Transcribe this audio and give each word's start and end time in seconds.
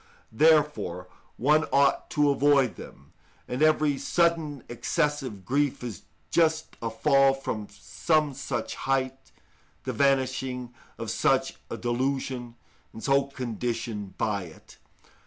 Therefore 0.31 1.07
one 1.37 1.65
ought 1.65 2.09
to 2.09 2.31
avoid 2.31 2.73
them; 2.75 3.13
and 3.47 3.61
every 3.61 3.99
sudden 3.99 4.63
excessive 4.67 5.45
grief 5.45 5.83
is 5.83 6.01
just 6.31 6.75
a 6.81 6.89
fall 6.89 7.35
from 7.35 7.67
some 7.69 8.33
such 8.33 8.73
height, 8.73 9.31
the 9.83 9.93
vanishing 9.93 10.73
of 10.97 11.11
such 11.11 11.57
a 11.69 11.77
delusion, 11.77 12.55
and 12.91 13.03
so 13.03 13.25
conditioned 13.25 14.17
by 14.17 14.45
it. 14.45 14.79